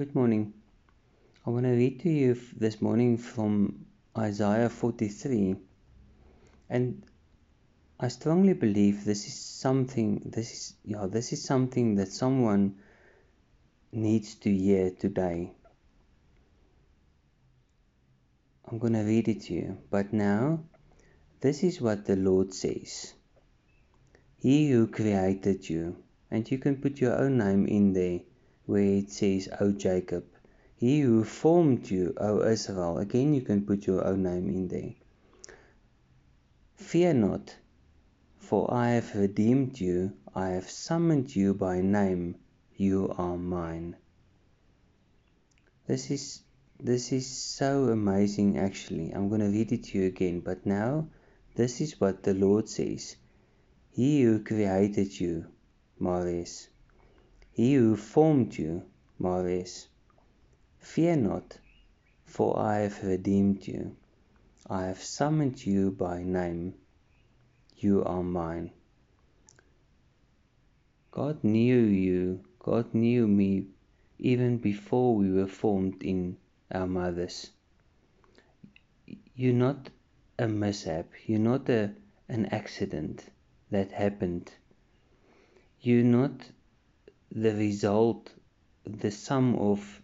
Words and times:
Good 0.00 0.14
morning. 0.14 0.54
I 1.46 1.50
want 1.50 1.66
to 1.66 1.72
read 1.72 2.00
to 2.00 2.08
you 2.08 2.34
this 2.56 2.80
morning 2.80 3.18
from 3.18 3.84
Isaiah 4.16 4.70
43. 4.70 5.56
And 6.70 7.02
I 7.98 8.08
strongly 8.08 8.54
believe 8.54 9.04
this 9.04 9.26
is 9.26 9.38
something 9.38 10.22
this 10.24 10.52
is 10.52 10.74
yeah, 10.86 11.04
this 11.06 11.34
is 11.34 11.44
something 11.44 11.96
that 11.96 12.10
someone 12.12 12.76
needs 13.92 14.36
to 14.36 14.50
hear 14.50 14.90
today. 14.90 15.52
I'm 18.70 18.78
going 18.78 18.94
to 18.94 19.00
read 19.00 19.28
it 19.28 19.42
to 19.42 19.52
you. 19.52 19.76
But 19.90 20.14
now, 20.14 20.60
this 21.42 21.62
is 21.62 21.78
what 21.78 22.06
the 22.06 22.16
Lord 22.16 22.54
says. 22.54 23.12
He 24.38 24.70
who 24.70 24.86
created 24.86 25.68
you, 25.68 25.96
and 26.30 26.50
you 26.50 26.56
can 26.56 26.76
put 26.76 27.02
your 27.02 27.18
own 27.18 27.36
name 27.36 27.66
in 27.66 27.92
there 27.92 28.20
where 28.70 28.98
it 28.98 29.10
says, 29.10 29.48
O 29.58 29.72
Jacob. 29.72 30.24
He 30.76 31.00
who 31.00 31.24
formed 31.24 31.90
you, 31.90 32.14
O 32.18 32.40
Israel. 32.48 32.98
Again, 32.98 33.34
you 33.34 33.42
can 33.42 33.66
put 33.66 33.84
your 33.84 34.06
own 34.06 34.22
name 34.22 34.48
in 34.48 34.68
there. 34.68 34.94
Fear 36.76 37.14
not, 37.14 37.56
for 38.38 38.72
I 38.72 38.90
have 38.90 39.16
redeemed 39.16 39.80
you. 39.80 40.12
I 40.36 40.50
have 40.50 40.70
summoned 40.70 41.34
you 41.34 41.52
by 41.52 41.80
name. 41.80 42.36
You 42.76 43.12
are 43.18 43.36
mine. 43.36 43.96
This 45.88 46.08
is 46.12 46.42
this 46.78 47.10
is 47.10 47.26
so 47.26 47.88
amazing 47.88 48.56
actually. 48.56 49.10
I'm 49.10 49.28
going 49.28 49.40
to 49.40 49.48
read 49.48 49.72
it 49.72 49.82
to 49.86 49.98
you 49.98 50.06
again, 50.06 50.40
but 50.40 50.64
now 50.64 51.08
this 51.56 51.80
is 51.80 52.00
what 52.00 52.22
the 52.22 52.34
Lord 52.34 52.68
says. 52.68 53.16
He 53.90 54.22
who 54.22 54.44
created 54.44 55.18
you, 55.18 55.46
Maris, 55.98 56.68
he 57.60 57.74
who 57.74 57.94
formed 57.94 58.56
you, 58.56 58.82
Maris. 59.18 59.86
Fear 60.78 61.16
not, 61.16 61.58
for 62.24 62.58
I 62.58 62.78
have 62.78 63.04
redeemed 63.04 63.66
you. 63.66 63.94
I 64.70 64.86
have 64.86 65.02
summoned 65.02 65.66
you 65.66 65.90
by 65.90 66.22
name. 66.22 66.72
You 67.76 68.02
are 68.02 68.22
mine. 68.22 68.70
God 71.10 71.44
knew 71.44 71.80
you. 71.80 72.40
God 72.60 72.94
knew 72.94 73.28
me 73.28 73.66
even 74.18 74.56
before 74.56 75.14
we 75.14 75.30
were 75.30 75.46
formed 75.46 76.02
in 76.02 76.38
our 76.72 76.86
mothers. 76.86 77.50
You're 79.34 79.52
not 79.52 79.90
a 80.38 80.48
mishap. 80.48 81.10
You're 81.26 81.40
not 81.40 81.68
a, 81.68 81.92
an 82.26 82.46
accident 82.46 83.26
that 83.70 83.92
happened. 83.92 84.50
You're 85.82 86.04
not 86.04 86.40
the 87.32 87.54
result, 87.54 88.32
the 88.84 89.10
sum 89.10 89.54
of 89.56 90.02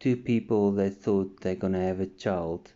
two 0.00 0.16
people 0.16 0.72
that 0.72 0.96
thought 0.96 1.40
they're 1.40 1.54
going 1.54 1.72
to 1.72 1.78
have 1.80 2.00
a 2.00 2.06
child. 2.06 2.72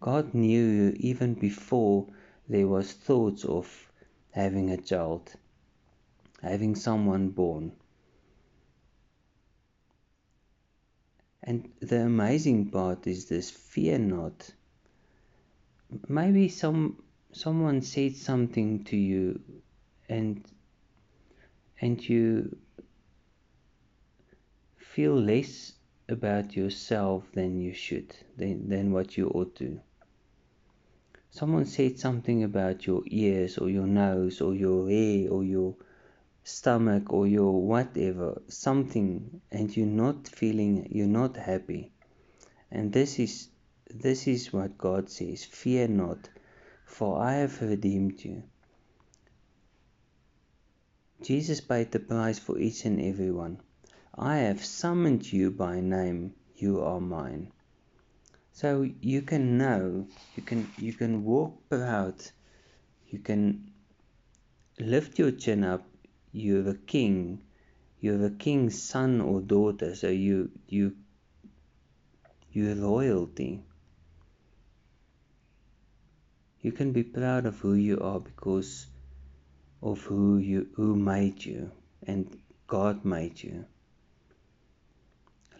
God 0.00 0.32
knew 0.34 0.66
you 0.66 0.96
even 0.98 1.34
before 1.34 2.06
there 2.48 2.68
was 2.68 2.92
thoughts 2.92 3.44
of 3.44 3.92
having 4.30 4.70
a 4.70 4.76
child, 4.76 5.32
having 6.42 6.74
someone 6.76 7.30
born. 7.30 7.72
And 11.42 11.70
the 11.80 12.02
amazing 12.02 12.70
part 12.70 13.06
is 13.06 13.26
this 13.26 13.50
fear 13.50 13.98
not. 13.98 14.52
Maybe 16.08 16.48
some 16.48 17.02
someone 17.32 17.82
said 17.82 18.16
something 18.16 18.84
to 18.84 18.96
you 18.96 19.40
and 20.08 20.44
and 21.80 22.06
you 22.08 22.56
feel 24.98 25.14
less 25.14 25.74
about 26.08 26.56
yourself 26.56 27.22
than 27.32 27.60
you 27.60 27.72
should, 27.72 28.16
than, 28.36 28.68
than 28.68 28.90
what 28.90 29.16
you 29.16 29.28
ought 29.28 29.54
to. 29.54 29.80
Someone 31.30 31.66
said 31.66 32.00
something 32.00 32.42
about 32.42 32.84
your 32.84 33.04
ears 33.06 33.58
or 33.58 33.70
your 33.70 33.86
nose 33.86 34.40
or 34.40 34.56
your 34.56 34.90
hair 34.90 35.30
or 35.30 35.44
your 35.44 35.76
stomach 36.42 37.12
or 37.12 37.28
your 37.28 37.62
whatever, 37.62 38.42
something, 38.48 39.40
and 39.52 39.76
you're 39.76 39.86
not 39.86 40.26
feeling, 40.26 40.88
you're 40.90 41.06
not 41.06 41.36
happy. 41.36 41.92
And 42.72 42.92
this 42.92 43.20
is 43.20 43.50
this 43.88 44.26
is 44.26 44.52
what 44.52 44.76
God 44.76 45.08
says 45.10 45.44
Fear 45.44 45.86
not, 45.86 46.28
for 46.84 47.22
I 47.22 47.34
have 47.34 47.62
redeemed 47.62 48.24
you. 48.24 48.42
Jesus 51.22 51.60
paid 51.60 51.92
the 51.92 52.00
price 52.00 52.40
for 52.40 52.58
each 52.58 52.84
and 52.84 53.00
every 53.00 53.30
one. 53.30 53.60
I 54.20 54.38
have 54.38 54.64
summoned 54.64 55.32
you 55.32 55.52
by 55.52 55.78
name, 55.80 56.34
you 56.56 56.82
are 56.82 57.00
mine. 57.00 57.52
So 58.50 58.82
you 59.00 59.22
can 59.22 59.56
know, 59.58 60.08
you 60.34 60.42
can 60.42 60.68
you 60.76 60.92
can 60.92 61.22
walk 61.22 61.68
proud, 61.68 62.16
you 63.06 63.20
can 63.20 63.70
lift 64.80 65.20
your 65.20 65.30
chin 65.30 65.62
up, 65.62 65.86
you're 66.32 66.68
a 66.68 66.74
king, 66.74 67.42
you're 68.00 68.26
a 68.26 68.30
king's 68.30 68.82
son 68.82 69.20
or 69.20 69.40
daughter, 69.40 69.94
so 69.94 70.08
you 70.08 70.50
you 70.66 70.96
you're 72.50 72.74
royalty. 72.74 73.62
You 76.60 76.72
can 76.72 76.90
be 76.90 77.04
proud 77.04 77.46
of 77.46 77.60
who 77.60 77.74
you 77.74 78.00
are 78.00 78.18
because 78.18 78.88
of 79.80 80.00
who 80.00 80.38
you 80.38 80.68
who 80.74 80.96
made 80.96 81.44
you 81.44 81.70
and 82.02 82.36
God 82.66 83.04
made 83.04 83.40
you. 83.40 83.64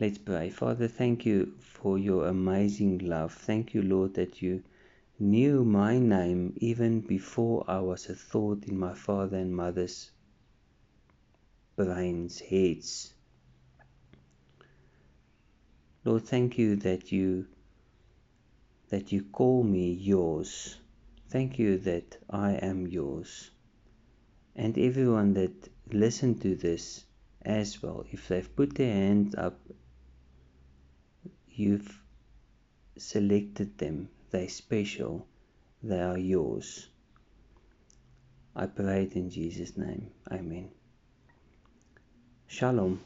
Let's 0.00 0.18
pray. 0.18 0.50
Father, 0.50 0.86
thank 0.86 1.26
you 1.26 1.54
for 1.58 1.98
your 1.98 2.28
amazing 2.28 2.98
love. 2.98 3.32
Thank 3.34 3.74
you, 3.74 3.82
Lord, 3.82 4.14
that 4.14 4.40
you 4.40 4.62
knew 5.18 5.64
my 5.64 5.98
name 5.98 6.52
even 6.58 7.00
before 7.00 7.64
I 7.66 7.80
was 7.80 8.08
a 8.08 8.14
thought 8.14 8.64
in 8.68 8.78
my 8.78 8.94
father 8.94 9.38
and 9.38 9.56
mother's 9.56 10.12
brains, 11.74 12.38
heads. 12.38 13.12
Lord, 16.04 16.22
thank 16.22 16.58
you 16.58 16.76
that 16.76 17.10
you 17.10 17.46
that 18.90 19.10
you 19.10 19.24
call 19.24 19.64
me 19.64 19.90
yours. 19.90 20.76
Thank 21.28 21.58
you 21.58 21.76
that 21.78 22.18
I 22.30 22.52
am 22.52 22.86
yours. 22.86 23.50
And 24.54 24.78
everyone 24.78 25.34
that 25.34 25.68
listened 25.92 26.40
to 26.42 26.54
this 26.54 27.04
as 27.42 27.82
well, 27.82 28.04
if 28.12 28.28
they've 28.28 28.54
put 28.54 28.76
their 28.76 28.92
hand 28.92 29.34
up 29.36 29.58
You've 31.58 32.00
selected 32.96 33.78
them. 33.78 34.10
They're 34.30 34.48
special. 34.48 35.26
They 35.82 36.00
are 36.00 36.16
yours. 36.16 36.86
I 38.54 38.66
pray 38.66 39.02
it 39.02 39.16
in 39.16 39.28
Jesus' 39.28 39.76
name. 39.76 40.12
Amen. 40.30 40.68
Shalom. 42.46 43.00